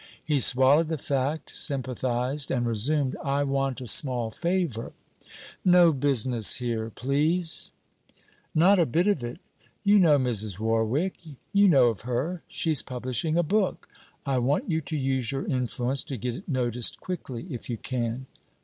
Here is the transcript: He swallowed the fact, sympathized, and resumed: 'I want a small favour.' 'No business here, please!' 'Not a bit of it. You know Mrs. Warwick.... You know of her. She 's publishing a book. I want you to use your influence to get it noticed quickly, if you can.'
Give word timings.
He 0.25 0.39
swallowed 0.39 0.87
the 0.87 0.97
fact, 0.97 1.55
sympathized, 1.55 2.49
and 2.49 2.65
resumed: 2.65 3.15
'I 3.23 3.43
want 3.43 3.81
a 3.81 3.85
small 3.87 4.31
favour.' 4.31 4.93
'No 5.63 5.93
business 5.93 6.55
here, 6.55 6.89
please!' 6.89 7.71
'Not 8.55 8.79
a 8.79 8.87
bit 8.87 9.05
of 9.05 9.23
it. 9.23 9.37
You 9.83 9.99
know 9.99 10.17
Mrs. 10.17 10.57
Warwick.... 10.57 11.17
You 11.53 11.67
know 11.67 11.89
of 11.89 12.01
her. 12.01 12.41
She 12.47 12.73
's 12.73 12.81
publishing 12.81 13.37
a 13.37 13.43
book. 13.43 13.89
I 14.25 14.39
want 14.39 14.71
you 14.71 14.81
to 14.81 14.97
use 14.97 15.31
your 15.31 15.45
influence 15.45 16.01
to 16.05 16.17
get 16.17 16.33
it 16.33 16.49
noticed 16.49 16.99
quickly, 16.99 17.45
if 17.51 17.69
you 17.69 17.77
can.' 17.77 18.25